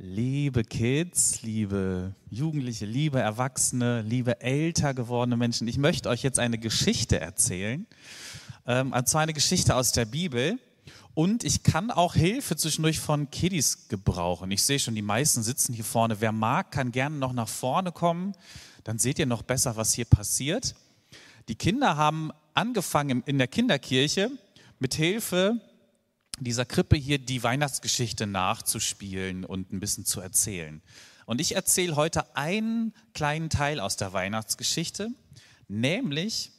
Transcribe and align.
Liebe 0.00 0.62
Kids, 0.62 1.42
liebe 1.42 2.14
Jugendliche, 2.30 2.86
liebe 2.86 3.18
Erwachsene, 3.18 4.02
liebe 4.02 4.40
älter 4.40 4.94
gewordene 4.94 5.36
Menschen, 5.36 5.66
ich 5.66 5.76
möchte 5.76 6.08
euch 6.08 6.22
jetzt 6.22 6.38
eine 6.38 6.56
Geschichte 6.56 7.18
erzählen. 7.18 7.84
Ähm, 8.64 8.92
und 8.92 9.08
zwar 9.08 9.22
eine 9.22 9.32
Geschichte 9.32 9.74
aus 9.74 9.90
der 9.90 10.04
Bibel. 10.04 10.60
Und 11.14 11.42
ich 11.42 11.64
kann 11.64 11.90
auch 11.90 12.14
Hilfe 12.14 12.54
zwischendurch 12.54 13.00
von 13.00 13.28
Kiddies 13.32 13.88
gebrauchen. 13.88 14.52
Ich 14.52 14.62
sehe 14.62 14.78
schon, 14.78 14.94
die 14.94 15.02
meisten 15.02 15.42
sitzen 15.42 15.74
hier 15.74 15.84
vorne. 15.84 16.20
Wer 16.20 16.30
mag, 16.30 16.70
kann 16.70 16.92
gerne 16.92 17.16
noch 17.16 17.32
nach 17.32 17.48
vorne 17.48 17.90
kommen. 17.90 18.34
Dann 18.84 19.00
seht 19.00 19.18
ihr 19.18 19.26
noch 19.26 19.42
besser, 19.42 19.74
was 19.74 19.94
hier 19.94 20.04
passiert. 20.04 20.76
Die 21.48 21.56
Kinder 21.56 21.96
haben 21.96 22.30
angefangen 22.54 23.24
in 23.26 23.38
der 23.38 23.48
Kinderkirche 23.48 24.30
mit 24.78 24.94
Hilfe 24.94 25.60
dieser 26.40 26.64
Krippe 26.64 26.96
hier 26.96 27.18
die 27.18 27.42
Weihnachtsgeschichte 27.42 28.26
nachzuspielen 28.26 29.44
und 29.44 29.72
ein 29.72 29.80
bisschen 29.80 30.04
zu 30.04 30.20
erzählen. 30.20 30.82
Und 31.26 31.40
ich 31.40 31.54
erzähle 31.54 31.96
heute 31.96 32.36
einen 32.36 32.94
kleinen 33.12 33.50
Teil 33.50 33.80
aus 33.80 33.96
der 33.96 34.12
Weihnachtsgeschichte, 34.12 35.10
nämlich 35.68 36.52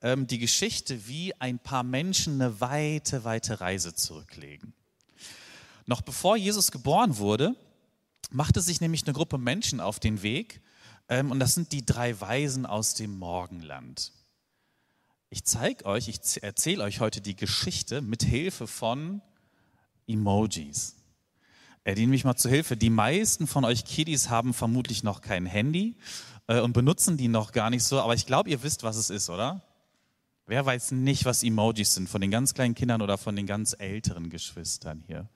ähm, 0.00 0.26
die 0.26 0.38
Geschichte, 0.38 1.06
wie 1.06 1.34
ein 1.40 1.58
paar 1.58 1.82
Menschen 1.82 2.40
eine 2.40 2.60
weite, 2.60 3.24
weite 3.24 3.60
Reise 3.60 3.94
zurücklegen. 3.94 4.72
Noch 5.86 6.00
bevor 6.00 6.36
Jesus 6.36 6.70
geboren 6.70 7.18
wurde, 7.18 7.54
machte 8.30 8.60
sich 8.60 8.80
nämlich 8.80 9.04
eine 9.04 9.12
Gruppe 9.12 9.38
Menschen 9.38 9.80
auf 9.80 10.00
den 10.00 10.22
Weg, 10.22 10.60
ähm, 11.08 11.30
und 11.30 11.40
das 11.40 11.54
sind 11.54 11.72
die 11.72 11.84
drei 11.84 12.18
Weisen 12.20 12.64
aus 12.64 12.94
dem 12.94 13.18
Morgenland. 13.18 14.12
Ich 15.32 15.44
zeige 15.44 15.86
euch, 15.86 16.08
ich 16.08 16.42
erzähle 16.42 16.82
euch 16.82 16.98
heute 16.98 17.20
die 17.20 17.36
Geschichte 17.36 18.02
mit 18.02 18.24
Hilfe 18.24 18.66
von 18.66 19.22
Emojis. 20.08 20.96
Er 21.84 21.94
dient 21.94 22.10
mich 22.10 22.24
mal 22.24 22.34
zu 22.34 22.48
Hilfe. 22.48 22.76
Die 22.76 22.90
meisten 22.90 23.46
von 23.46 23.64
euch 23.64 23.84
Kiddies 23.84 24.28
haben 24.28 24.52
vermutlich 24.52 25.04
noch 25.04 25.20
kein 25.20 25.46
Handy 25.46 25.96
äh, 26.48 26.58
und 26.58 26.72
benutzen 26.72 27.16
die 27.16 27.28
noch 27.28 27.52
gar 27.52 27.70
nicht 27.70 27.84
so, 27.84 28.00
aber 28.00 28.14
ich 28.14 28.26
glaube, 28.26 28.50
ihr 28.50 28.64
wisst, 28.64 28.82
was 28.82 28.96
es 28.96 29.08
ist, 29.08 29.30
oder? 29.30 29.62
Wer 30.46 30.66
weiß 30.66 30.90
nicht, 30.90 31.24
was 31.24 31.44
Emojis 31.44 31.94
sind, 31.94 32.08
von 32.08 32.20
den 32.20 32.32
ganz 32.32 32.52
kleinen 32.52 32.74
Kindern 32.74 33.00
oder 33.00 33.16
von 33.16 33.36
den 33.36 33.46
ganz 33.46 33.76
älteren 33.78 34.30
Geschwistern 34.30 35.04
hier? 35.06 35.28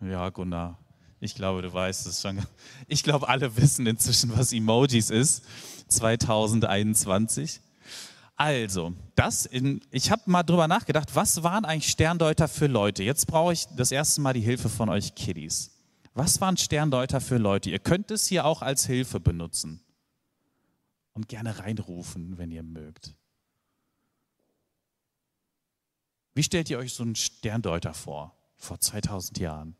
Ja, 0.00 0.30
Gunnar, 0.30 0.78
ich 1.18 1.34
glaube, 1.34 1.62
du 1.62 1.72
weißt 1.72 2.06
es 2.06 2.22
schon. 2.22 2.40
Ich 2.86 3.02
glaube, 3.02 3.28
alle 3.28 3.56
wissen 3.56 3.84
inzwischen, 3.84 4.36
was 4.36 4.52
Emojis 4.52 5.10
ist. 5.10 5.42
2021. 5.88 7.60
Also, 8.42 8.92
das 9.14 9.46
in, 9.46 9.80
ich 9.92 10.10
habe 10.10 10.22
mal 10.26 10.42
drüber 10.42 10.66
nachgedacht, 10.66 11.14
was 11.14 11.44
waren 11.44 11.64
eigentlich 11.64 11.92
Sterndeuter 11.92 12.48
für 12.48 12.66
Leute? 12.66 13.04
Jetzt 13.04 13.28
brauche 13.28 13.52
ich 13.52 13.66
das 13.76 13.92
erste 13.92 14.20
Mal 14.20 14.32
die 14.32 14.40
Hilfe 14.40 14.68
von 14.68 14.88
euch 14.88 15.14
Kiddies. 15.14 15.70
Was 16.14 16.40
waren 16.40 16.56
Sterndeuter 16.56 17.20
für 17.20 17.36
Leute? 17.36 17.70
Ihr 17.70 17.78
könnt 17.78 18.10
es 18.10 18.26
hier 18.26 18.44
auch 18.44 18.60
als 18.60 18.84
Hilfe 18.84 19.20
benutzen 19.20 19.80
und 21.12 21.28
gerne 21.28 21.60
reinrufen, 21.60 22.36
wenn 22.36 22.50
ihr 22.50 22.64
mögt. 22.64 23.14
Wie 26.34 26.42
stellt 26.42 26.68
ihr 26.68 26.78
euch 26.78 26.94
so 26.94 27.04
einen 27.04 27.14
Sterndeuter 27.14 27.94
vor, 27.94 28.36
vor 28.56 28.80
2000 28.80 29.38
Jahren? 29.38 29.76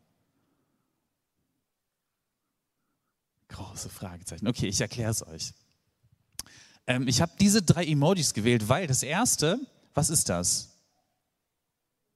Große 3.49 3.89
Fragezeichen. 3.89 4.47
Okay, 4.47 4.69
ich 4.69 4.81
erkläre 4.81 5.11
es 5.11 5.27
euch. 5.27 5.53
Ähm, 6.87 7.07
ich 7.09 7.21
habe 7.21 7.33
diese 7.41 7.63
drei 7.63 7.85
Emojis 7.85 8.35
gewählt, 8.35 8.69
weil 8.69 8.87
das 8.87 9.03
erste, 9.03 9.61
was 9.95 10.11
ist 10.11 10.29
das? 10.29 10.71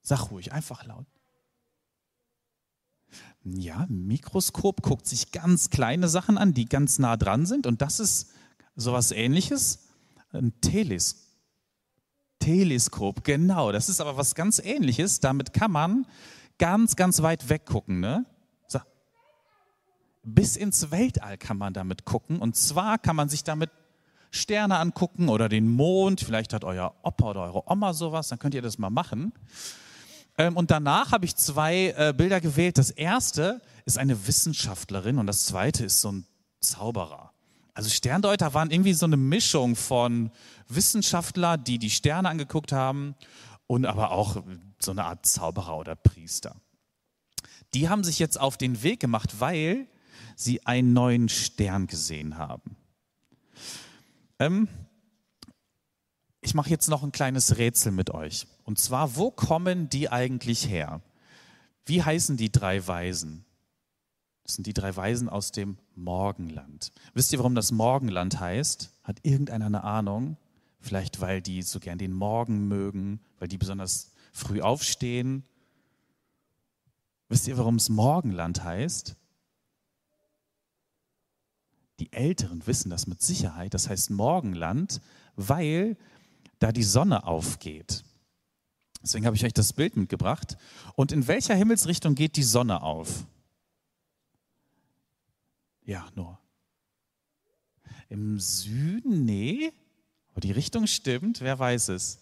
Sag 0.03 0.31
ruhig, 0.31 0.53
einfach 0.53 0.85
laut. 0.85 1.07
Ja, 3.45 3.87
Mikroskop 3.89 4.83
guckt 4.83 5.07
sich 5.07 5.31
ganz 5.31 5.71
kleine 5.71 6.09
Sachen 6.09 6.37
an, 6.37 6.53
die 6.53 6.65
ganz 6.65 6.99
nah 6.99 7.17
dran 7.17 7.47
sind. 7.47 7.67
Und 7.67 7.81
das 7.81 8.01
ist 8.01 8.31
sowas 8.75 9.13
ähnliches. 9.13 9.87
Ein 10.33 10.61
Teles 10.61 11.27
Teleskop, 12.47 13.25
genau. 13.25 13.73
Das 13.73 13.89
ist 13.89 14.01
aber 14.01 14.17
was 14.17 14.35
ganz 14.35 14.59
ähnliches. 14.59 15.21
Damit 15.21 15.53
kann 15.53 15.73
man 15.73 16.07
ganz, 16.59 16.95
ganz 16.95 17.23
weit 17.23 17.49
weggucken. 17.49 18.01
Ne? 18.01 18.25
So. 18.69 18.79
Bis 20.23 20.57
ins 20.57 20.91
Weltall 20.91 21.39
kann 21.39 21.59
man 21.59 21.73
damit 21.73 22.05
gucken. 22.05 22.39
Und 22.39 22.57
zwar 22.57 22.99
kann 22.99 23.17
man 23.17 23.29
sich 23.29 23.43
damit 23.43 23.71
Sterne 24.31 24.79
angucken 24.79 25.29
oder 25.29 25.49
den 25.49 25.69
Mond. 25.69 26.21
Vielleicht 26.21 26.53
hat 26.53 26.65
euer 26.65 26.95
Opa 27.03 27.31
oder 27.31 27.43
eure 27.43 27.71
Oma 27.71 27.93
sowas, 27.93 28.29
dann 28.29 28.39
könnt 28.39 28.55
ihr 28.55 28.63
das 28.63 28.79
mal 28.79 28.91
machen. 28.91 29.33
Ähm, 30.39 30.57
und 30.57 30.71
danach 30.71 31.13
habe 31.13 31.25
ich 31.25 31.37
zwei 31.37 31.95
äh, 31.97 32.15
Bilder 32.17 32.41
gewählt. 32.41 32.79
Das 32.79 32.91
erste 32.91 33.61
ist 33.85 33.99
eine 33.99 34.27
Wissenschaftlerin 34.27 35.19
und 35.19 35.27
das 35.27 35.47
zweite 35.47 35.85
ist 35.85 36.01
so 36.01 36.13
ein 36.13 36.27
Zauberer. 36.61 37.33
Also 37.75 37.91
Sterndeuter 37.91 38.55
waren 38.55 38.71
irgendwie 38.71 38.95
so 38.95 39.07
eine 39.07 39.19
Mischung 39.19 39.77
von 39.77 40.31
Wissenschaftler, 40.69 41.59
die 41.59 41.79
die 41.79 41.91
Sterne 41.91 42.29
angeguckt 42.29 42.73
haben 42.73 43.15
und 43.67 43.85
aber 43.85 44.13
auch 44.13 44.43
so 44.81 44.93
eine 44.93 45.05
Art 45.05 45.27
Zauberer 45.27 45.77
oder 45.77 45.95
Priester. 45.95 46.57
Die 47.75 47.89
haben 47.89 48.05
sich 48.05 48.19
jetzt 48.19 48.41
auf 48.41 48.57
den 48.57 48.83
Weg 48.83 49.01
gemacht, 49.01 49.41
weil 49.41 49.87
sie 50.37 50.65
einen 50.67 50.93
neuen 50.93 51.29
Stern 51.29 51.87
gesehen 51.87 52.39
haben. 52.39 52.77
Ähm, 54.39 54.69
ich 56.41 56.55
mache 56.55 56.71
jetzt 56.71 56.89
noch 56.89 57.03
ein 57.03 57.13
kleines 57.13 57.59
Rätsel 57.59 57.93
mit 57.93 58.11
euch. 58.11 58.47
Und 58.65 58.79
zwar, 58.79 59.17
wo 59.17 59.31
kommen 59.31 59.89
die 59.89 60.11
eigentlich 60.11 60.69
her? 60.69 61.01
Wie 61.85 62.03
heißen 62.03 62.37
die 62.37 62.53
drei 62.53 62.87
Weisen? 62.87 63.45
Das 64.45 64.55
sind 64.55 64.67
die 64.67 64.75
drei 64.75 64.95
Weisen 64.95 65.29
aus 65.29 65.51
dem 65.51 65.77
Morgenland. 65.97 66.93
Wisst 67.15 67.33
ihr, 67.33 67.39
warum 67.41 67.57
das 67.57 67.73
Morgenland 67.73 68.39
heißt? 68.39 68.93
Hat 69.03 69.19
irgendeiner 69.25 69.67
eine 69.67 69.83
Ahnung? 69.83 70.37
Vielleicht, 70.79 71.21
weil 71.21 71.43
die 71.43 71.63
so 71.63 71.81
gern 71.81 71.99
den 71.99 72.13
Morgen 72.13 72.69
mögen, 72.69 73.21
weil 73.41 73.49
die 73.49 73.59
besonders 73.59 74.13
früh 74.33 74.61
aufstehen. 74.61 75.43
Wisst 77.29 77.49
ihr, 77.49 77.59
warum 77.59 77.75
es 77.75 77.89
Morgenland 77.89 78.63
heißt? 78.63 79.17
Die 81.99 82.13
Älteren 82.13 82.67
wissen 82.67 82.91
das 82.91 83.07
mit 83.07 83.23
Sicherheit. 83.23 83.75
Das 83.75 83.89
heißt 83.89 84.11
Morgenland, 84.11 85.01
weil 85.35 85.97
da 86.59 86.73
die 86.73 86.83
Sonne 86.83 87.27
aufgeht. 87.27 88.05
Deswegen 89.03 89.27
habe 89.27 89.37
ich 89.37 89.45
euch 89.45 89.55
das 89.55 89.73
Bild 89.73 89.97
mitgebracht. 89.97 90.57
Und 90.95 91.13
in 91.13 91.27
welcher 91.27 91.55
Himmelsrichtung 91.55 92.15
geht 92.15 92.37
die 92.37 92.43
Sonne 92.43 92.83
auf? 92.83 93.27
Ja, 95.85 96.07
nur. 96.15 96.39
Im 98.09 98.41
Süden? 98.41 99.25
Nee. 99.25 99.73
Aber 100.31 100.41
die 100.41 100.53
Richtung 100.53 100.87
stimmt. 100.87 101.41
Wer 101.41 101.59
weiß 101.59 101.89
es? 101.91 102.19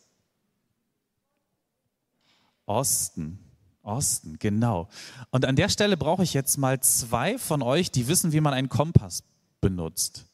Osten. 2.66 3.38
Osten, 3.82 4.38
genau. 4.38 4.88
Und 5.30 5.44
an 5.44 5.56
der 5.56 5.68
Stelle 5.68 5.96
brauche 5.96 6.22
ich 6.22 6.32
jetzt 6.32 6.56
mal 6.58 6.80
zwei 6.80 7.38
von 7.38 7.62
euch, 7.62 7.90
die 7.90 8.08
wissen, 8.08 8.32
wie 8.32 8.40
man 8.40 8.54
einen 8.54 8.68
Kompass 8.68 9.22
benutzt. 9.64 10.26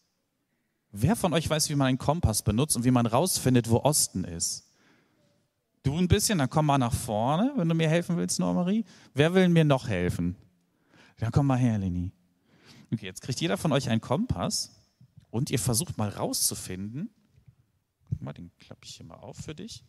Wer 0.90 1.14
von 1.14 1.32
euch 1.34 1.48
weiß, 1.48 1.70
wie 1.70 1.76
man 1.76 1.86
einen 1.86 1.98
Kompass 1.98 2.42
benutzt 2.42 2.74
und 2.74 2.82
wie 2.82 2.90
man 2.90 3.06
rausfindet, 3.06 3.70
wo 3.70 3.76
Osten 3.76 4.24
ist? 4.24 4.66
Du 5.84 5.96
ein 5.96 6.08
bisschen, 6.08 6.38
dann 6.38 6.50
komm 6.50 6.66
mal 6.66 6.78
nach 6.78 6.92
vorne, 6.92 7.52
wenn 7.56 7.68
du 7.68 7.76
mir 7.76 7.88
helfen 7.88 8.16
willst, 8.16 8.40
Normarie. 8.40 8.84
Wer 9.14 9.32
will 9.32 9.48
mir 9.48 9.64
noch 9.64 9.86
helfen? 9.86 10.34
Dann 11.18 11.30
komm 11.30 11.46
mal 11.46 11.58
her, 11.58 11.78
Leni. 11.78 12.10
Okay, 12.92 13.06
jetzt 13.06 13.22
kriegt 13.22 13.40
jeder 13.40 13.56
von 13.56 13.70
euch 13.70 13.88
einen 13.88 14.00
Kompass 14.00 14.72
und 15.30 15.48
ihr 15.50 15.60
versucht 15.60 15.96
mal 15.96 16.08
rauszufinden. 16.08 17.08
Guck 18.08 18.22
mal, 18.22 18.32
den 18.32 18.50
klappe 18.58 18.84
ich 18.84 18.96
hier 18.96 19.06
mal 19.06 19.20
auf 19.20 19.36
für 19.36 19.54
dich. 19.54 19.84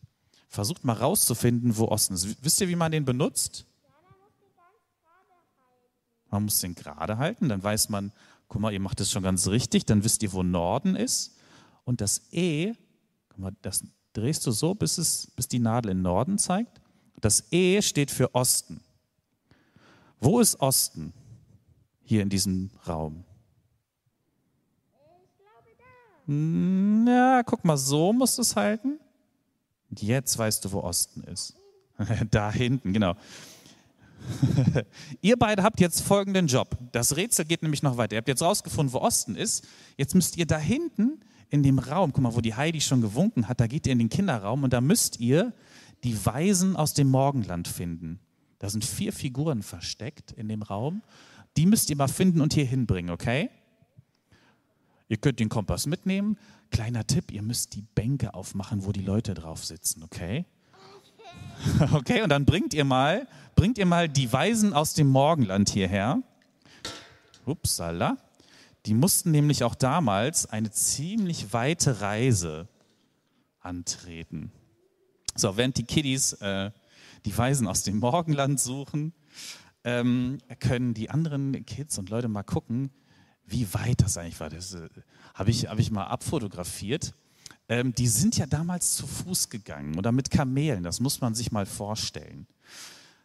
Versucht 0.50 0.84
mal 0.84 0.94
rauszufinden, 0.94 1.78
wo 1.78 1.85
Osten 1.85 2.13
ist. 2.13 2.44
Wisst 2.44 2.62
ihr, 2.62 2.69
wie 2.69 2.75
man 2.75 2.91
den 2.91 3.06
benutzt? 3.06 3.66
Man 6.29 6.43
muss 6.43 6.59
den 6.59 6.76
gerade 6.76 7.17
halten, 7.17 7.49
dann 7.49 7.64
weiß 7.64 7.90
man, 7.90 8.14
Guck 8.52 8.59
mal, 8.59 8.74
ihr 8.74 8.82
macht 8.82 9.00
das 9.00 9.09
schon 9.09 9.24
ganz 9.24 9.48
richtig, 9.48 9.86
dann 9.86 10.03
wisst 10.03 10.24
ihr, 10.24 10.34
wo 10.34 10.44
Norden 10.44 10.98
ist. 10.98 11.38
Und 11.86 12.02
das 12.02 12.22
E, 12.32 12.74
guck 13.30 13.40
mal, 13.40 13.56
das 13.62 13.86
drehst 14.12 14.46
du 14.46 14.52
so, 14.52 14.76
bis, 14.76 14.98
es, 14.98 15.32
bis 15.38 15.48
die 15.48 15.59
Nadel 15.59 15.94
in 15.94 16.02
Norden 16.02 16.38
zeigt. 16.38 16.82
Das 17.22 17.46
E 17.53 17.82
steht 17.82 18.12
für 18.12 18.36
Osten. 18.36 18.82
Wo 20.20 20.42
ist 20.42 20.59
Osten 20.59 21.14
hier 22.03 22.22
in 22.22 22.28
diesem 22.28 22.72
Raum? 22.86 23.24
Hm, 26.26 27.08
ja, 27.08 27.44
guck 27.44 27.64
mal, 27.64 27.78
so 27.78 28.12
musst 28.12 28.38
du 28.38 28.42
es 28.42 28.58
halten. 28.58 29.00
Und 29.90 30.02
jetzt 30.02 30.38
weißt 30.38 30.66
du, 30.66 30.74
wo 30.74 30.82
Osten 30.82 31.24
ist. 31.24 31.56
da 32.32 32.52
hinten, 32.52 32.92
genau. 32.92 33.16
Ihr 35.22 35.38
beide 35.38 35.64
habt 35.64 35.79
jetzt 35.79 36.02
folgenden 36.02 36.47
Job. 36.47 36.78
Das 36.91 37.16
Rätsel 37.16 37.46
geht 37.46 37.64
nämlich 37.64 37.84
noch 37.84 37.97
weiter. 37.97 38.16
Ihr 38.16 38.18
habt 38.18 38.28
jetzt 38.28 38.41
rausgefunden, 38.41 38.94
wo 38.94 39.00
Osten 39.00 39.35
ist. 39.35 39.68
Jetzt 39.97 40.16
müsst 40.16 40.38
ihr 40.38 40.46
da 40.46 40.58
hinten 40.58 41.20
in 41.50 41.64
dem 41.64 41.79
Raum, 41.79 42.14
guck 42.14 42.23
mal, 42.23 42.34
wo 42.34 42.41
die 42.41 42.56
Heidi 42.56 42.79
schon 42.79 43.02
gewunken 43.02 43.47
hat, 43.47 43.59
da 43.59 43.68
geht 43.68 43.85
ihr 43.85 43.91
in 43.91 44.00
den 44.00 44.09
Kinderraum 44.09 44.64
und 44.64 44.72
da 44.72 44.79
müsst 44.79 45.20
ihr 45.20 45.53
die 46.03 46.26
Weisen 46.26 46.76
aus 46.78 46.94
dem 46.94 47.09
Morgenland 47.09 47.68
finden. 47.68 48.20
Da 48.58 48.70
sind 48.70 48.85
vier 48.85 49.12
Figuren 49.12 49.62
versteckt 49.62 50.32
in 50.32 50.47
dem 50.47 50.62
Raum. 50.62 51.03
Die 51.58 51.66
müsst 51.66 51.90
ihr 51.90 51.97
mal 51.97 52.08
finden 52.08 52.40
und 52.40 52.53
hier 52.53 52.66
hinbringen, 52.66 53.12
okay? 53.12 53.50
Ihr 55.09 55.17
könnt 55.17 55.40
den 55.40 55.50
Kompass 55.50 55.88
mitnehmen. 55.88 56.38
Kleiner 56.70 57.06
Tipp, 57.06 57.32
ihr 57.32 57.41
müsst 57.41 57.76
die 57.76 57.82
Bänke 57.82 58.34
aufmachen, 58.34 58.85
wo 58.85 58.94
die 58.94 59.03
Leute 59.03 59.34
drauf 59.34 59.66
sitzen, 59.66 60.03
okay? 60.03 60.46
Okay, 61.93 62.22
und 62.22 62.29
dann 62.29 62.46
bringt 62.46 62.73
ihr 62.73 62.85
mal, 62.85 63.28
bringt 63.55 63.78
ihr 63.78 63.85
mal 63.85 64.09
die 64.09 64.31
Weisen 64.31 64.73
aus 64.73 64.93
dem 64.93 65.08
Morgenland 65.08 65.69
hierher. 65.69 66.22
Upsala. 67.46 68.17
Die 68.85 68.93
mussten 68.93 69.31
nämlich 69.31 69.63
auch 69.63 69.75
damals 69.75 70.47
eine 70.47 70.72
ziemlich 70.72 71.53
weite 71.53 72.02
Reise 72.02 72.67
antreten. 73.59 74.52
So, 75.35 75.55
während 75.55 75.78
die 75.78 75.84
Kiddies 75.84 76.34
äh, 76.34 76.72
die 77.25 77.37
Weisen 77.37 77.67
aus 77.67 77.84
dem 77.84 77.99
Morgenland 77.99 78.59
suchen, 78.59 79.14
ähm, 79.84 80.40
können 80.59 80.93
die 80.93 81.09
anderen 81.09 81.66
Kids 81.66 81.97
und 81.99 82.09
Leute 82.09 82.28
mal 82.28 82.43
gucken, 82.43 82.90
wie 83.46 83.72
weit 83.73 84.02
das 84.02 84.17
eigentlich 84.17 84.40
war. 84.40 84.49
Das 84.49 84.73
äh, 84.73 84.90
habe 85.35 85.52
ich, 85.52 85.67
hab 85.67 85.78
ich 85.78 85.91
mal 85.91 86.05
abfotografiert. 86.05 87.14
Ähm, 87.72 87.96
die 87.96 88.09
sind 88.09 88.35
ja 88.35 88.47
damals 88.47 88.97
zu 88.97 89.08
Fuß 89.08 89.47
gegangen 89.47 89.97
oder 89.97 90.12
mit 90.12 90.29
Kamelen, 90.29 90.84
das 90.84 91.00
muss 91.00 91.22
man 91.22 91.34
sich 91.34 91.53
mal 91.53 91.66
vorstellen. 91.66 92.46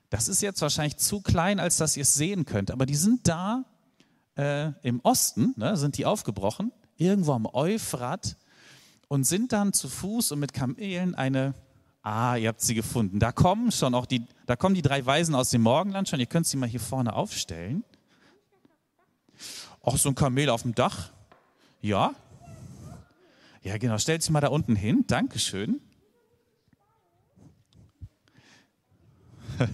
Das 0.08 0.28
ist 0.28 0.40
jetzt 0.40 0.62
wahrscheinlich 0.62 0.98
zu 0.98 1.20
klein, 1.20 1.58
als 1.58 1.78
dass 1.78 1.96
ihr 1.96 2.02
es 2.02 2.14
sehen 2.14 2.44
könnt, 2.44 2.70
aber 2.70 2.86
die 2.86 2.94
sind 2.94 3.26
da 3.26 3.64
äh, 4.36 4.70
im 4.82 5.00
Osten, 5.00 5.52
ne, 5.56 5.76
sind 5.76 5.98
die 5.98 6.06
aufgebrochen, 6.06 6.70
irgendwo 6.96 7.32
am 7.32 7.46
Euphrat 7.52 8.36
und 9.08 9.24
sind 9.24 9.50
dann 9.50 9.72
zu 9.72 9.88
Fuß 9.88 10.30
und 10.30 10.38
mit 10.38 10.52
Kamelen 10.52 11.16
eine, 11.16 11.52
ah, 12.02 12.36
ihr 12.36 12.46
habt 12.46 12.60
sie 12.60 12.76
gefunden. 12.76 13.18
Da 13.18 13.32
kommen 13.32 13.72
schon 13.72 13.96
auch 13.96 14.06
die, 14.06 14.24
da 14.46 14.54
kommen 14.54 14.76
die 14.76 14.82
drei 14.82 15.04
Weisen 15.04 15.34
aus 15.34 15.50
dem 15.50 15.62
Morgenland 15.62 16.08
schon, 16.08 16.20
ihr 16.20 16.26
könnt 16.26 16.46
sie 16.46 16.56
mal 16.56 16.68
hier 16.68 16.78
vorne 16.78 17.14
aufstellen. 17.14 17.82
Auch 19.80 19.96
so 19.96 20.08
ein 20.08 20.14
Kamel 20.14 20.50
auf 20.50 20.62
dem 20.62 20.76
Dach. 20.76 21.10
Ja. 21.80 22.14
Ja, 23.66 23.78
genau, 23.78 23.98
stellt 23.98 24.22
sie 24.22 24.30
mal 24.30 24.40
da 24.40 24.46
unten 24.46 24.76
hin. 24.76 25.02
Dankeschön. 25.08 25.80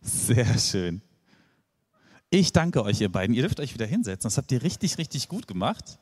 Sehr 0.00 0.56
schön. 0.56 1.02
Ich 2.30 2.52
danke 2.52 2.84
euch, 2.84 3.00
ihr 3.00 3.10
beiden. 3.10 3.34
Ihr 3.34 3.42
dürft 3.42 3.58
euch 3.58 3.74
wieder 3.74 3.86
hinsetzen. 3.86 4.28
Das 4.28 4.38
habt 4.38 4.52
ihr 4.52 4.62
richtig, 4.62 4.98
richtig 4.98 5.26
gut 5.26 5.48
gemacht. 5.48 5.98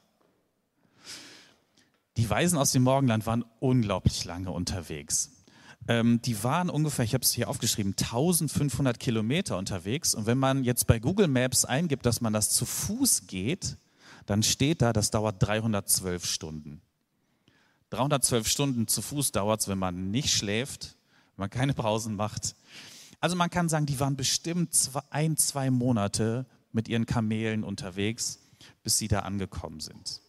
Die 2.18 2.28
Weisen 2.28 2.58
aus 2.58 2.72
dem 2.72 2.82
Morgenland 2.82 3.24
waren 3.24 3.46
unglaublich 3.58 4.26
lange 4.26 4.50
unterwegs. 4.50 5.30
Ähm, 5.88 6.20
die 6.20 6.44
waren 6.44 6.68
ungefähr, 6.68 7.06
ich 7.06 7.14
habe 7.14 7.24
es 7.24 7.32
hier 7.32 7.48
aufgeschrieben, 7.48 7.94
1500 7.98 9.00
Kilometer 9.00 9.56
unterwegs. 9.56 10.14
Und 10.14 10.26
wenn 10.26 10.36
man 10.36 10.64
jetzt 10.64 10.86
bei 10.86 10.98
Google 10.98 11.28
Maps 11.28 11.64
eingibt, 11.64 12.04
dass 12.04 12.20
man 12.20 12.34
das 12.34 12.50
zu 12.50 12.66
Fuß 12.66 13.26
geht, 13.26 13.78
dann 14.26 14.42
steht 14.42 14.82
da, 14.82 14.92
das 14.92 15.10
dauert 15.10 15.36
312 15.40 16.24
Stunden. 16.24 16.82
312 17.90 18.48
Stunden 18.48 18.88
zu 18.88 19.02
Fuß 19.02 19.32
dauert 19.32 19.60
es, 19.60 19.68
wenn 19.68 19.78
man 19.78 20.10
nicht 20.10 20.30
schläft, 20.30 20.96
wenn 21.36 21.44
man 21.44 21.50
keine 21.50 21.74
Pausen 21.74 22.16
macht. 22.16 22.54
Also 23.20 23.36
man 23.36 23.50
kann 23.50 23.68
sagen, 23.68 23.86
die 23.86 24.00
waren 24.00 24.16
bestimmt 24.16 24.74
zwei, 24.74 25.02
ein, 25.10 25.36
zwei 25.36 25.70
Monate 25.70 26.46
mit 26.72 26.88
ihren 26.88 27.06
Kamelen 27.06 27.64
unterwegs, 27.64 28.38
bis 28.82 28.98
sie 28.98 29.08
da 29.08 29.20
angekommen 29.20 29.80
sind. 29.80 30.20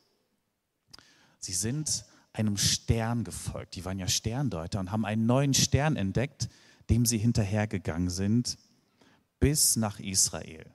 Sie 1.39 1.53
sind 1.53 2.05
einem 2.33 2.57
Stern 2.57 3.23
gefolgt. 3.23 3.75
Die 3.75 3.85
waren 3.85 3.99
ja 3.99 4.07
Sterndeuter 4.07 4.79
und 4.79 4.91
haben 4.91 5.05
einen 5.05 5.25
neuen 5.25 5.53
Stern 5.53 5.95
entdeckt, 5.95 6.49
dem 6.89 7.05
sie 7.05 7.17
hinterhergegangen 7.17 8.09
sind, 8.09 8.57
bis 9.39 9.75
nach 9.75 9.99
Israel. 9.99 10.65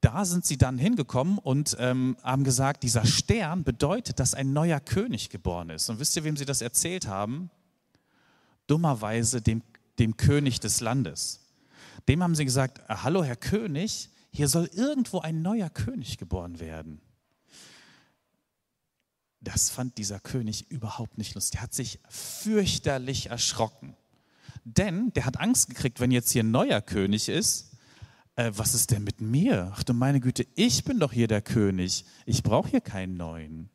Da 0.00 0.24
sind 0.24 0.46
sie 0.46 0.56
dann 0.56 0.78
hingekommen 0.78 1.38
und 1.38 1.76
ähm, 1.78 2.16
haben 2.22 2.44
gesagt, 2.44 2.82
dieser 2.82 3.04
Stern 3.04 3.64
bedeutet, 3.64 4.18
dass 4.18 4.34
ein 4.34 4.52
neuer 4.52 4.80
König 4.80 5.28
geboren 5.28 5.70
ist. 5.70 5.90
Und 5.90 6.00
wisst 6.00 6.16
ihr, 6.16 6.24
wem 6.24 6.36
sie 6.36 6.46
das 6.46 6.62
erzählt 6.62 7.06
haben? 7.06 7.50
Dummerweise 8.66 9.42
dem 9.42 9.62
dem 10.00 10.16
König 10.16 10.58
des 10.58 10.80
Landes. 10.80 11.40
Dem 12.08 12.22
haben 12.22 12.34
sie 12.34 12.44
gesagt, 12.44 12.80
hallo 12.88 13.22
Herr 13.22 13.36
König, 13.36 14.08
hier 14.32 14.48
soll 14.48 14.68
irgendwo 14.72 15.20
ein 15.20 15.42
neuer 15.42 15.70
König 15.70 16.18
geboren 16.18 16.58
werden. 16.58 17.00
Das 19.40 19.70
fand 19.70 19.98
dieser 19.98 20.18
König 20.18 20.70
überhaupt 20.70 21.18
nicht 21.18 21.34
lustig. 21.34 21.60
Er 21.60 21.62
hat 21.62 21.74
sich 21.74 22.00
fürchterlich 22.08 23.26
erschrocken. 23.26 23.96
Denn 24.64 25.12
der 25.12 25.24
hat 25.24 25.38
Angst 25.38 25.68
gekriegt, 25.68 26.00
wenn 26.00 26.10
jetzt 26.10 26.30
hier 26.30 26.42
ein 26.42 26.50
neuer 26.50 26.80
König 26.80 27.28
ist. 27.28 27.69
Äh, 28.40 28.56
was 28.56 28.72
ist 28.72 28.90
denn 28.90 29.04
mit 29.04 29.20
mir? 29.20 29.70
Ach 29.74 29.82
du 29.82 29.92
meine 29.92 30.18
Güte, 30.18 30.46
ich 30.54 30.84
bin 30.84 30.98
doch 30.98 31.12
hier 31.12 31.28
der 31.28 31.42
König. 31.42 32.06
Ich 32.24 32.42
brauche 32.42 32.70
hier 32.70 32.80
keinen 32.80 33.18
neuen. 33.18 33.68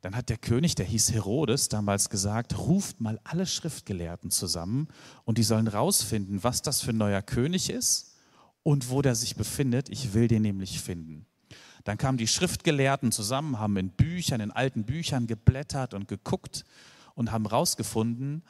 Dann 0.00 0.16
hat 0.16 0.30
der 0.30 0.36
König, 0.36 0.74
der 0.74 0.86
hieß 0.86 1.12
Herodes, 1.12 1.68
damals 1.68 2.10
gesagt, 2.10 2.58
ruft 2.58 3.00
mal 3.00 3.20
alle 3.22 3.46
Schriftgelehrten 3.46 4.32
zusammen 4.32 4.88
und 5.24 5.38
die 5.38 5.44
sollen 5.44 5.68
rausfinden, 5.68 6.42
was 6.42 6.60
das 6.62 6.80
für 6.80 6.90
ein 6.90 6.96
neuer 6.96 7.22
König 7.22 7.70
ist 7.70 8.16
und 8.64 8.90
wo 8.90 9.00
der 9.00 9.14
sich 9.14 9.36
befindet. 9.36 9.88
Ich 9.88 10.12
will 10.12 10.26
den 10.26 10.42
nämlich 10.42 10.80
finden. 10.80 11.26
Dann 11.84 11.98
kamen 11.98 12.18
die 12.18 12.26
Schriftgelehrten 12.26 13.12
zusammen, 13.12 13.60
haben 13.60 13.76
in 13.76 13.90
Büchern, 13.90 14.40
in 14.40 14.50
alten 14.50 14.82
Büchern 14.82 15.28
geblättert 15.28 15.94
und 15.94 16.08
geguckt 16.08 16.64
und 17.14 17.30
haben 17.30 17.46
rausgefunden, 17.46 18.42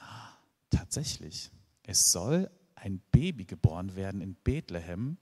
tatsächlich, 0.70 1.50
es 1.82 2.12
soll 2.12 2.50
ein 2.82 3.00
Baby 3.12 3.44
geboren 3.44 3.94
werden 3.94 4.20
in 4.20 4.34
Bethlehem 4.34 5.16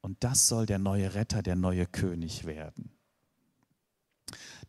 und 0.00 0.24
das 0.24 0.48
soll 0.48 0.66
der 0.66 0.78
neue 0.78 1.14
Retter, 1.14 1.42
der 1.42 1.54
neue 1.54 1.86
König 1.86 2.46
werden. 2.46 2.90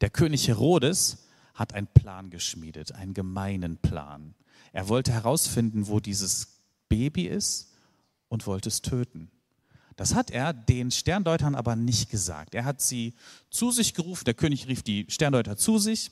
Der 0.01 0.09
König 0.09 0.47
Herodes 0.47 1.27
hat 1.53 1.73
einen 1.73 1.87
Plan 1.87 2.29
geschmiedet, 2.29 2.91
einen 2.91 3.13
gemeinen 3.13 3.77
Plan. 3.77 4.35
Er 4.73 4.89
wollte 4.89 5.11
herausfinden, 5.11 5.87
wo 5.87 5.99
dieses 5.99 6.59
Baby 6.89 7.27
ist 7.27 7.73
und 8.27 8.45
wollte 8.45 8.69
es 8.69 8.81
töten. 8.81 9.31
Das 9.95 10.13
hat 10.13 10.29
er 10.29 10.53
den 10.53 10.91
Sterndeutern 10.91 11.55
aber 11.55 11.75
nicht 11.75 12.11
gesagt. 12.11 12.53
Er 12.53 12.65
hat 12.65 12.81
sie 12.81 13.15
zu 13.49 13.71
sich 13.71 13.93
gerufen, 13.93 14.25
der 14.25 14.33
König 14.33 14.67
rief 14.67 14.83
die 14.83 15.05
Sterndeuter 15.09 15.55
zu 15.55 15.79
sich 15.79 16.11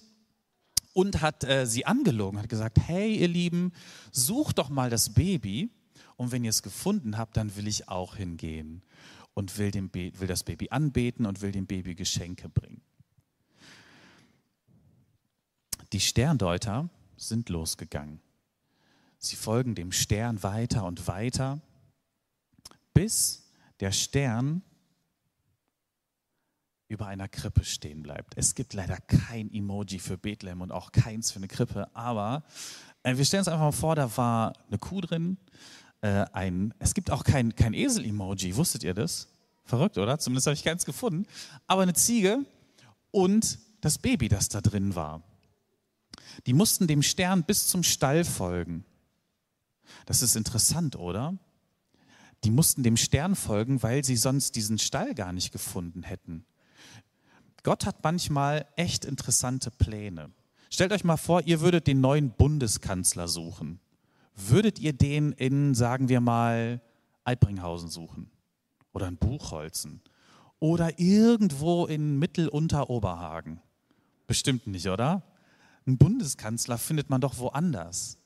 und 0.93 1.21
hat 1.21 1.43
äh, 1.43 1.67
sie 1.67 1.85
angelogen, 1.85 2.39
hat 2.39 2.49
gesagt, 2.49 2.79
hey 2.87 3.17
ihr 3.17 3.27
Lieben, 3.27 3.73
sucht 4.11 4.57
doch 4.57 4.69
mal 4.69 4.89
das 4.89 5.13
Baby 5.13 5.69
und 6.15 6.31
wenn 6.31 6.43
ihr 6.43 6.49
es 6.49 6.63
gefunden 6.63 7.17
habt, 7.17 7.37
dann 7.37 7.55
will 7.55 7.67
ich 7.67 7.87
auch 7.89 8.15
hingehen 8.15 8.81
und 9.33 9.57
will, 9.57 9.71
dem 9.71 9.93
will 9.93 10.27
das 10.27 10.43
Baby 10.43 10.69
anbeten 10.69 11.25
und 11.25 11.41
will 11.41 11.51
dem 11.51 11.67
Baby 11.67 11.95
Geschenke 11.95 12.49
bringen. 12.49 12.81
Die 15.93 15.99
Sterndeuter 15.99 16.89
sind 17.17 17.49
losgegangen. 17.49 18.19
Sie 19.17 19.35
folgen 19.35 19.75
dem 19.75 19.91
Stern 19.91 20.43
weiter 20.43 20.85
und 20.85 21.07
weiter, 21.07 21.61
bis 22.93 23.49
der 23.79 23.91
Stern 23.91 24.61
über 26.87 27.07
einer 27.07 27.27
Krippe 27.27 27.63
stehen 27.63 28.03
bleibt. 28.03 28.37
Es 28.37 28.55
gibt 28.55 28.73
leider 28.73 28.97
kein 28.97 29.51
Emoji 29.51 29.99
für 29.99 30.17
Bethlehem 30.17 30.61
und 30.61 30.71
auch 30.71 30.91
keins 30.91 31.31
für 31.31 31.37
eine 31.37 31.47
Krippe, 31.47 31.93
aber 31.95 32.43
äh, 33.03 33.17
wir 33.17 33.25
stellen 33.25 33.41
uns 33.41 33.47
einfach 33.47 33.65
mal 33.65 33.71
vor, 33.71 33.95
da 33.95 34.15
war 34.17 34.53
eine 34.67 34.77
Kuh 34.77 35.01
drin, 35.01 35.37
äh, 36.05 36.27
ein, 36.33 36.71
es 36.77 36.93
gibt 36.93 37.09
auch 37.09 37.23
kein, 37.23 37.55
kein 37.55 37.73
Esel-Emoji, 37.73 38.55
wusstet 38.55 38.83
ihr 38.83 38.93
das? 38.93 39.27
Verrückt, 39.63 39.97
oder? 39.97 40.19
Zumindest 40.19 40.45
habe 40.45 40.53
ich 40.53 40.63
keins 40.63 40.85
gefunden. 40.85 41.25
Aber 41.65 41.81
eine 41.81 41.93
Ziege 41.93 42.45
und 43.09 43.57
das 43.81 43.97
Baby, 43.97 44.29
das 44.29 44.47
da 44.47 44.61
drin 44.61 44.93
war. 44.93 45.23
Die 46.45 46.53
mussten 46.53 46.85
dem 46.85 47.01
Stern 47.01 47.43
bis 47.43 47.67
zum 47.67 47.81
Stall 47.81 48.23
folgen. 48.23 48.85
Das 50.05 50.21
ist 50.21 50.35
interessant, 50.35 50.95
oder? 50.95 51.35
Die 52.43 52.51
mussten 52.51 52.83
dem 52.83 52.97
Stern 52.97 53.35
folgen, 53.35 53.81
weil 53.81 54.03
sie 54.03 54.17
sonst 54.17 54.55
diesen 54.55 54.77
Stall 54.77 55.15
gar 55.15 55.33
nicht 55.33 55.51
gefunden 55.51 56.03
hätten. 56.03 56.45
Gott 57.63 57.87
hat 57.87 58.03
manchmal 58.03 58.67
echt 58.75 59.05
interessante 59.05 59.71
Pläne. 59.71 60.29
Stellt 60.69 60.91
euch 60.91 61.03
mal 61.03 61.17
vor, 61.17 61.41
ihr 61.47 61.61
würdet 61.61 61.87
den 61.87 61.99
neuen 61.99 62.29
Bundeskanzler 62.29 63.27
suchen. 63.27 63.79
Würdet 64.35 64.79
ihr 64.79 64.93
den 64.93 65.31
in, 65.31 65.73
sagen 65.75 66.09
wir 66.09 66.19
mal, 66.19 66.81
Albringhausen 67.23 67.89
suchen 67.89 68.29
oder 68.93 69.07
in 69.07 69.17
Buchholzen 69.17 70.01
oder 70.59 70.99
irgendwo 70.99 71.85
in 71.85 72.19
Mittelunteroberhagen? 72.19 73.61
Bestimmt 74.27 74.67
nicht, 74.67 74.87
oder? 74.87 75.23
Einen 75.85 75.97
Bundeskanzler 75.97 76.77
findet 76.77 77.09
man 77.09 77.21
doch 77.21 77.37
woanders. 77.37 78.17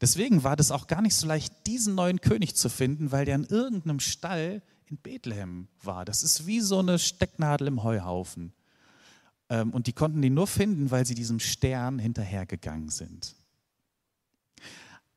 Deswegen 0.00 0.42
war 0.42 0.56
das 0.56 0.72
auch 0.72 0.86
gar 0.88 1.00
nicht 1.00 1.14
so 1.14 1.26
leicht, 1.26 1.66
diesen 1.66 1.94
neuen 1.94 2.20
König 2.20 2.56
zu 2.56 2.68
finden, 2.68 3.12
weil 3.12 3.24
der 3.24 3.36
in 3.36 3.44
irgendeinem 3.44 4.00
Stall 4.00 4.62
in 4.86 4.96
Bethlehem 4.96 5.68
war. 5.82 6.04
Das 6.04 6.22
ist 6.22 6.46
wie 6.46 6.60
so 6.60 6.80
eine 6.80 6.98
Stecknadel 6.98 7.68
im 7.68 7.82
Heuhaufen. 7.82 8.52
Ähm, 9.48 9.70
und 9.70 9.86
die 9.86 9.92
konnten 9.92 10.22
ihn 10.22 10.34
nur 10.34 10.48
finden, 10.48 10.90
weil 10.90 11.06
sie 11.06 11.14
diesem 11.14 11.38
Stern 11.38 11.98
hinterhergegangen 11.98 12.88
sind. 12.88 13.36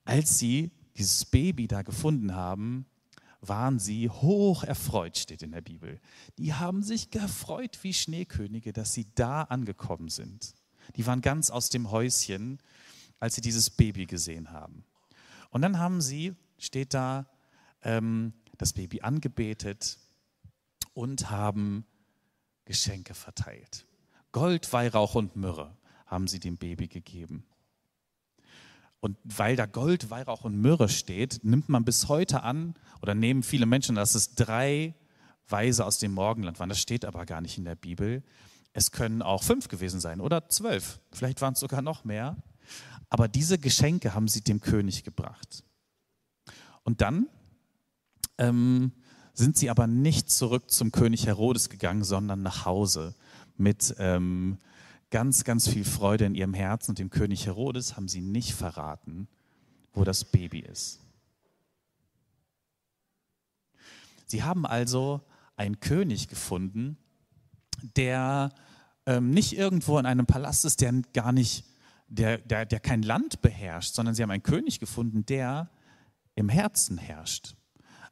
Als 0.05 0.38
sie 0.38 0.72
dieses 0.98 1.25
Baby 1.25 1.67
da 1.67 1.81
gefunden 1.81 2.36
haben, 2.36 2.86
waren 3.41 3.79
sie 3.79 4.10
hoch 4.10 4.63
erfreut, 4.63 5.17
steht 5.17 5.41
in 5.41 5.51
der 5.51 5.62
Bibel. 5.62 6.00
Die 6.38 6.53
haben 6.53 6.81
sich 6.81 7.10
gefreut 7.10 7.79
wie 7.81 7.93
Schneekönige, 7.93 8.72
dass 8.74 8.93
sie 8.93 9.07
da 9.15 9.43
angekommen 9.43 10.10
sind. 10.10 10.53
Die 10.95 11.05
waren 11.05 11.22
ganz 11.22 11.50
aus 11.50 11.69
dem 11.69 11.91
Häuschen, 11.91 12.60
als 13.19 13.36
sie 13.36 13.41
dieses 13.41 13.69
Baby 13.69 14.05
gesehen 14.05 14.51
haben. 14.51 14.86
Und 15.50 15.62
dann 15.62 15.79
haben 15.79 16.01
sie, 16.01 16.36
steht 16.57 16.93
da, 16.93 17.27
ähm, 17.81 18.33
das 18.57 18.74
Baby 18.74 19.01
angebetet 19.01 20.00
und 20.93 21.29
haben 21.29 21.86
Geschenke 22.65 23.13
verteilt. 23.13 23.86
Gold, 24.31 24.72
Weihrauch 24.72 25.15
und 25.15 25.36
Myrrhe 25.36 25.75
haben 26.05 26.27
sie 26.27 26.39
dem 26.39 26.57
Baby 26.57 26.88
gegeben. 26.88 27.45
Und 29.03 29.17
weil 29.25 29.57
da 29.57 29.65
Gold, 29.65 30.12
Weihrauch 30.12 30.45
und 30.45 30.62
Myrrhe 30.62 30.88
steht, 30.88 31.43
nimmt 31.43 31.67
man 31.67 31.83
bis 31.83 32.07
heute 32.07 32.43
an 32.43 32.74
oder 33.01 33.13
nehmen 33.13 33.43
viele 33.43 33.65
Menschen, 33.65 33.95
dass 33.95 34.15
es 34.15 34.33
drei 34.33 34.95
Weise 35.50 35.86
aus 35.86 36.00
dem 36.00 36.13
Morgenland 36.13 36.57
waren. 36.57 36.69
Das 36.69 36.79
steht 36.79 37.03
aber 37.03 37.25
gar 37.25 37.41
nicht 37.41 37.57
in 37.57 37.65
der 37.65 37.75
Bibel. 37.75 38.24
Es 38.72 38.91
können 38.91 39.22
auch 39.22 39.43
fünf 39.43 39.67
gewesen 39.67 40.00
sein 40.00 40.22
oder 40.22 40.48
zwölf. 40.48 41.01
Vielleicht 41.12 41.41
waren 41.41 41.51
es 41.51 41.60
sogar 41.60 41.81
noch 41.81 42.05
mehr. 42.05 42.38
Aber 43.10 43.27
diese 43.27 43.57
Geschenke 43.57 44.13
haben 44.13 44.29
sie 44.29 44.39
dem 44.39 44.62
König 44.62 45.03
gebracht. 45.03 45.65
Und 46.83 47.01
dann 47.01 47.27
ähm, 48.38 48.93
sind 49.33 49.57
sie 49.57 49.69
aber 49.69 49.86
nicht 49.86 50.31
zurück 50.31 50.72
zum 50.72 50.93
König 50.93 51.27
Herodes 51.27 51.67
gegangen, 51.67 52.05
sondern 52.05 52.41
nach 52.41 52.63
Hause 52.63 53.15
mit 53.57 53.95
ähm, 53.98 54.60
ganz, 55.13 55.43
ganz 55.43 55.67
viel 55.67 55.86
Freude 55.86 56.25
in 56.25 56.34
ihrem 56.34 56.55
Herzen 56.55 56.89
und 56.89 57.00
dem 57.00 57.12
König 57.12 57.46
Herodes 57.46 57.96
haben 57.96 58.08
sie 58.08 58.20
nicht 58.20 58.55
verraten, 58.55 59.27
wo 59.93 60.03
das 60.03 60.25
Baby 60.25 60.62
ist. 60.62 61.01
Sie 64.25 64.41
haben 64.41 64.65
also 64.65 65.22
einen 65.55 65.79
König 65.79 66.29
gefunden, 66.29 66.98
der 67.96 68.50
ähm, 69.05 69.29
nicht 69.29 69.55
irgendwo 69.55 70.00
in 70.00 70.08
einem 70.08 70.25
Palast 70.25 70.65
ist, 70.65 70.82
der 70.82 70.91
gar 71.13 71.32
nicht, 71.32 71.63
der, 72.08 72.39
der, 72.39 72.65
der 72.65 72.79
kein 72.79 73.03
Land 73.03 73.43
beherrscht, 73.43 73.93
sondern 73.93 74.15
sie 74.15 74.24
haben 74.24 74.32
einen 74.32 74.41
König 74.41 74.79
gefunden, 74.79 75.27
der 75.27 75.70
im 76.34 76.50
Herzen 76.50 76.98
herrscht. 76.98 77.55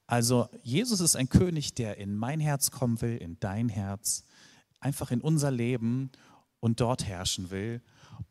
Also 0.05 0.49
Jesus 0.61 0.99
ist 0.99 1.15
ein 1.15 1.29
König, 1.29 1.73
der 1.73 1.97
in 1.97 2.13
mein 2.13 2.39
Herz 2.39 2.69
kommen 2.69 3.01
will, 3.01 3.17
in 3.17 3.39
dein 3.39 3.69
Herz, 3.69 4.23
einfach 4.79 5.09
in 5.09 5.21
unser 5.21 5.49
Leben 5.49 6.11
und 6.61 6.79
dort 6.79 7.05
herrschen 7.05 7.51
will. 7.51 7.81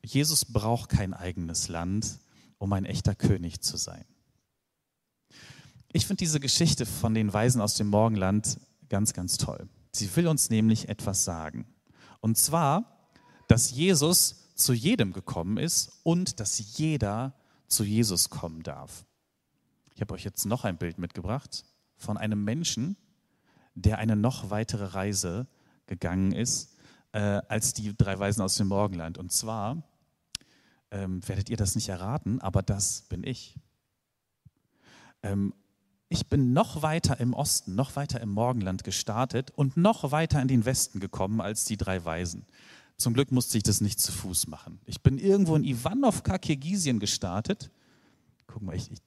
Jesus 0.03 0.47
braucht 0.47 0.89
kein 0.89 1.13
eigenes 1.13 1.69
Land, 1.69 2.21
um 2.57 2.73
ein 2.73 2.87
echter 2.87 3.15
König 3.15 3.61
zu 3.61 3.77
sein. 3.77 4.07
Ich 5.93 6.07
finde 6.07 6.21
diese 6.21 6.41
Geschichte 6.41 6.87
von 6.87 7.13
den 7.13 7.33
Weisen 7.33 7.61
aus 7.61 7.75
dem 7.75 7.89
Morgenland 7.89 8.59
ganz, 8.89 9.13
ganz 9.13 9.37
toll. 9.37 9.69
Sie 9.93 10.15
will 10.17 10.29
uns 10.29 10.49
nämlich 10.49 10.89
etwas 10.89 11.25
sagen. 11.25 11.67
Und 12.21 12.39
zwar, 12.39 13.11
dass 13.49 13.73
Jesus 13.73 14.55
zu 14.55 14.73
jedem 14.73 15.13
gekommen 15.13 15.59
ist 15.59 16.01
und 16.05 16.39
dass 16.39 16.79
jeder 16.79 17.35
zu 17.67 17.83
Jesus 17.83 18.31
kommen 18.31 18.63
darf. 18.63 19.05
Ich 19.95 20.01
habe 20.01 20.15
euch 20.15 20.25
jetzt 20.25 20.47
noch 20.47 20.65
ein 20.65 20.79
Bild 20.79 20.99
mitgebracht 20.99 21.65
von 21.97 22.17
einem 22.17 22.45
Menschen, 22.45 22.97
der 23.75 23.99
eine 23.99 24.17
noch 24.17 24.51
weitere 24.51 24.85
Reise 24.85 25.49
gegangen 25.87 26.33
ist 26.33 26.70
äh, 27.13 27.41
als 27.49 27.73
die 27.73 27.97
drei 27.97 28.19
Weisen 28.19 28.43
aus 28.43 28.57
dem 28.57 28.69
Morgenland. 28.69 29.19
Und 29.19 29.33
zwar 29.33 29.83
ähm, 30.91 31.27
werdet 31.27 31.51
ihr 31.51 31.57
das 31.57 31.75
nicht 31.75 31.89
erraten, 31.89 32.41
aber 32.41 32.63
das 32.63 33.03
bin 33.03 33.25
ich. 33.25 33.57
Ähm, 35.23 35.55
ich 36.09 36.27
bin 36.27 36.53
noch 36.53 36.83
weiter 36.83 37.21
im 37.21 37.35
Osten, 37.35 37.77
noch 37.77 37.95
weiter 37.95 38.21
im 38.21 38.31
Morgenland 38.31 38.83
gestartet 38.83 39.53
und 39.53 39.77
noch 39.77 40.11
weiter 40.11 40.43
in 40.43 40.49
den 40.49 40.65
Westen 40.65 40.99
gekommen 40.99 41.41
als 41.41 41.65
die 41.65 41.77
drei 41.77 42.05
Weisen. 42.05 42.47
Zum 42.97 43.15
Glück 43.15 43.31
musste 43.31 43.57
ich 43.57 43.63
das 43.63 43.81
nicht 43.81 44.01
zu 44.01 44.11
Fuß 44.11 44.49
machen. 44.49 44.81
Ich 44.87 45.03
bin 45.03 45.19
irgendwo 45.19 45.55
in 45.55 45.65
Ivanovka, 45.65 46.37
Kirgisien 46.39 46.99
gestartet. 46.99 47.71
Guck 48.47 48.63
mal, 48.63 48.75
ich, 48.75 48.91
ich, 48.91 48.99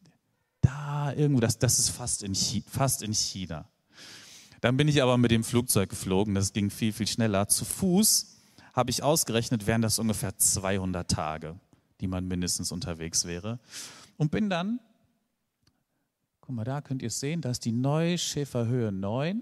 da 0.61 1.11
irgendwo, 1.11 1.41
das, 1.41 1.59
das 1.59 1.77
ist 1.77 1.89
fast 1.89 2.23
in, 2.23 2.33
fast 2.35 3.03
in 3.03 3.13
China. 3.13 3.69
Dann 4.63 4.77
bin 4.77 4.87
ich 4.87 5.03
aber 5.03 5.17
mit 5.17 5.29
dem 5.29 5.43
Flugzeug 5.43 5.89
geflogen, 5.89 6.35
das 6.35 6.53
ging 6.53 6.69
viel, 6.69 6.93
viel 6.93 7.05
schneller. 7.05 7.49
Zu 7.49 7.65
Fuß 7.65 8.37
habe 8.71 8.91
ich 8.91 9.03
ausgerechnet, 9.03 9.67
wären 9.67 9.81
das 9.81 9.99
ungefähr 9.99 10.37
200 10.37 11.11
Tage, 11.11 11.59
die 11.99 12.07
man 12.07 12.29
mindestens 12.29 12.71
unterwegs 12.71 13.25
wäre. 13.25 13.59
Und 14.15 14.31
bin 14.31 14.49
dann, 14.49 14.79
guck 16.39 16.55
mal, 16.55 16.63
da 16.63 16.79
könnt 16.79 17.01
ihr 17.01 17.09
es 17.09 17.19
sehen, 17.19 17.41
da 17.41 17.49
ist 17.49 17.65
die 17.65 17.73
Neuschäferhöhe 17.73 18.93
9. 18.93 19.41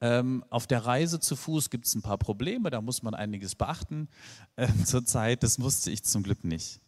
Ähm, 0.00 0.44
auf 0.50 0.66
der 0.66 0.84
Reise 0.84 1.20
zu 1.20 1.36
Fuß 1.36 1.70
gibt 1.70 1.86
es 1.86 1.94
ein 1.94 2.02
paar 2.02 2.18
Probleme, 2.18 2.70
da 2.70 2.80
muss 2.80 3.04
man 3.04 3.14
einiges 3.14 3.54
beachten. 3.54 4.08
Ähm, 4.56 4.84
Zurzeit, 4.86 5.44
das 5.44 5.58
musste 5.58 5.92
ich 5.92 6.02
zum 6.02 6.24
Glück 6.24 6.42
nicht. 6.42 6.80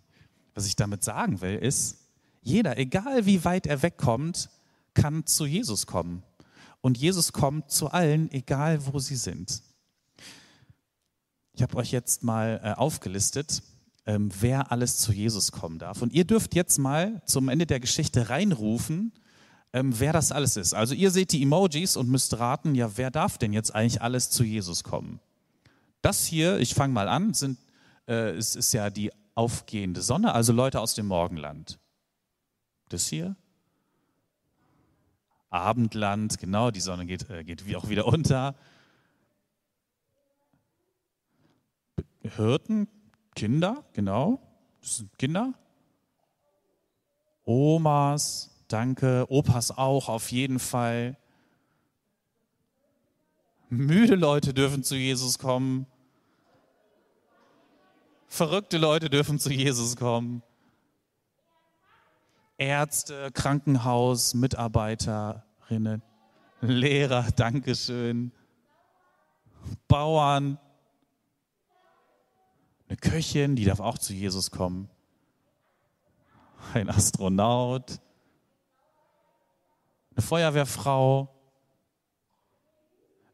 Was 0.55 0.67
ich 0.67 0.75
damit 0.75 1.05
sagen 1.05 1.41
will, 1.41 1.55
ist, 1.55 1.99
jeder, 2.43 2.79
egal 2.79 3.27
wie 3.27 3.45
weit 3.45 3.69
er 3.69 3.83
wegkommt, 3.83 4.51
kann 4.93 5.25
zu 5.25 5.47
Jesus 5.47 5.87
kommen. 5.87 6.25
Und 6.81 6.99
Jesus 6.99 7.33
kommt 7.33 7.71
zu 7.71 7.91
allen, 7.91 8.31
egal 8.31 8.87
wo 8.87 8.99
sie 8.99 9.17
sind. 9.17 9.63
Ich 11.53 11.63
habe 11.63 11.77
euch 11.77 11.91
jetzt 11.91 12.23
mal 12.23 12.61
äh, 12.63 12.73
aufgelistet, 12.73 13.63
ähm, 14.07 14.31
wer 14.41 14.71
alles 14.71 14.99
zu 14.99 15.13
Jesus 15.13 15.51
kommen 15.53 15.79
darf. 15.79 16.03
Und 16.03 16.13
ihr 16.13 16.25
dürft 16.25 16.55
jetzt 16.55 16.79
mal 16.79 17.21
zum 17.27 17.49
Ende 17.49 17.67
der 17.67 17.81
Geschichte 17.81 18.31
reinrufen, 18.31 19.13
ähm, 19.73 19.99
wer 19.99 20.13
das 20.13 20.33
alles 20.33 20.57
ist. 20.57 20.73
Also 20.73 20.95
ihr 20.95 21.11
seht 21.11 21.33
die 21.33 21.43
Emojis 21.43 21.97
und 21.97 22.09
müsst 22.09 22.39
raten, 22.39 22.75
ja, 22.75 22.97
wer 22.97 23.11
darf 23.11 23.39
denn 23.39 23.53
jetzt 23.53 23.75
eigentlich 23.75 24.01
alles 24.01 24.31
zu 24.31 24.45
Jesus 24.45 24.85
kommen? 24.85 25.21
Das 26.01 26.25
hier, 26.25 26.59
ich 26.59 26.75
fange 26.75 26.95
mal 26.95 27.09
an, 27.09 27.35
sind, 27.35 27.59
äh, 28.09 28.37
ist, 28.39 28.57
ist 28.57 28.73
ja 28.73 28.89
die 28.89 29.11
aufgehende 29.35 30.01
Sonne, 30.01 30.33
also 30.33 30.53
Leute 30.53 30.81
aus 30.81 30.95
dem 30.95 31.07
Morgenland. 31.07 31.79
Das 32.89 33.09
hier, 33.09 33.37
Abendland, 35.51 36.39
genau, 36.39 36.71
die 36.71 36.81
Sonne 36.81 37.07
geht, 37.07 37.29
äh, 37.31 37.45
geht 37.45 37.65
auch 37.77 37.89
wieder 37.89 38.07
unter. 38.07 38.55
Hirten, 42.23 42.89
Kinder, 43.35 43.85
genau, 43.93 44.41
das 44.81 44.99
sind 44.99 45.19
Kinder. 45.19 45.55
Omas, 47.45 48.51
danke, 48.69 49.25
Opas 49.29 49.71
auch, 49.71 50.09
auf 50.09 50.31
jeden 50.31 50.59
Fall. 50.59 51.17
Müde 53.71 54.15
Leute 54.15 54.53
dürfen 54.53 54.83
zu 54.83 54.97
Jesus 54.97 55.39
kommen. 55.39 55.87
Verrückte 58.27 58.77
Leute 58.77 59.09
dürfen 59.09 59.39
zu 59.39 59.51
Jesus 59.51 59.97
kommen. 59.97 60.43
Ärzte, 62.59 63.31
Krankenhaus, 63.33 64.35
Mitarbeiterinnen, 64.35 66.03
Lehrer, 66.61 67.31
Dankeschön, 67.37 68.33
Bauern, 69.87 70.59
eine 72.89 72.97
Köchin, 72.97 73.55
die 73.55 73.65
darf 73.65 73.81
auch 73.81 73.99
zu 73.99 74.13
Jesus 74.13 74.51
kommen, 74.51 74.91
ein 76.75 76.91
Astronaut, 76.91 78.01
eine 80.17 80.23
Feuerwehrfrau, 80.23 81.33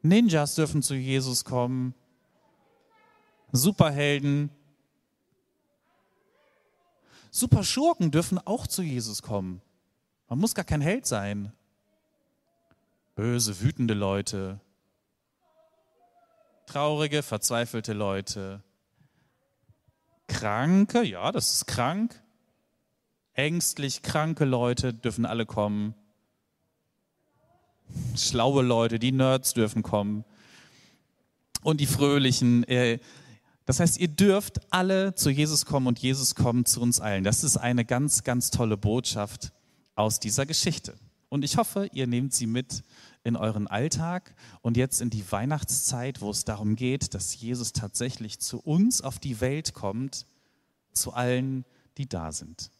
Ninjas 0.02 0.54
dürfen 0.54 0.82
zu 0.82 0.94
Jesus 0.94 1.46
kommen, 1.46 1.94
Superhelden, 3.52 4.50
Superschurken 7.36 8.12
dürfen 8.12 8.38
auch 8.38 8.68
zu 8.68 8.80
Jesus 8.80 9.20
kommen. 9.20 9.60
Man 10.28 10.38
muss 10.38 10.54
gar 10.54 10.64
kein 10.64 10.80
Held 10.80 11.04
sein. 11.04 11.52
Böse, 13.16 13.60
wütende 13.60 13.94
Leute, 13.94 14.60
traurige, 16.66 17.24
verzweifelte 17.24 17.92
Leute, 17.92 18.62
Kranke, 20.28 21.02
ja, 21.02 21.32
das 21.32 21.54
ist 21.54 21.66
krank. 21.66 22.22
Ängstlich 23.32 24.02
kranke 24.02 24.44
Leute 24.44 24.94
dürfen 24.94 25.26
alle 25.26 25.44
kommen. 25.44 25.96
Schlaue 28.14 28.62
Leute, 28.62 29.00
die 29.00 29.10
Nerds 29.10 29.54
dürfen 29.54 29.82
kommen. 29.82 30.24
Und 31.64 31.80
die 31.80 31.86
Fröhlichen, 31.86 32.62
äh, 32.68 33.00
das 33.66 33.80
heißt, 33.80 33.98
ihr 33.98 34.08
dürft 34.08 34.60
alle 34.70 35.14
zu 35.14 35.30
Jesus 35.30 35.64
kommen 35.64 35.86
und 35.86 35.98
Jesus 35.98 36.34
kommt 36.34 36.68
zu 36.68 36.80
uns 36.80 37.00
allen. 37.00 37.24
Das 37.24 37.44
ist 37.44 37.56
eine 37.56 37.84
ganz, 37.84 38.22
ganz 38.22 38.50
tolle 38.50 38.76
Botschaft 38.76 39.52
aus 39.94 40.20
dieser 40.20 40.44
Geschichte. 40.44 40.94
Und 41.30 41.44
ich 41.44 41.56
hoffe, 41.56 41.88
ihr 41.92 42.06
nehmt 42.06 42.34
sie 42.34 42.46
mit 42.46 42.82
in 43.24 43.36
euren 43.36 43.66
Alltag 43.66 44.34
und 44.60 44.76
jetzt 44.76 45.00
in 45.00 45.08
die 45.08 45.24
Weihnachtszeit, 45.32 46.20
wo 46.20 46.30
es 46.30 46.44
darum 46.44 46.76
geht, 46.76 47.14
dass 47.14 47.40
Jesus 47.40 47.72
tatsächlich 47.72 48.38
zu 48.38 48.60
uns 48.60 49.00
auf 49.00 49.18
die 49.18 49.40
Welt 49.40 49.72
kommt, 49.72 50.26
zu 50.92 51.14
allen, 51.14 51.64
die 51.96 52.08
da 52.08 52.32
sind. 52.32 52.70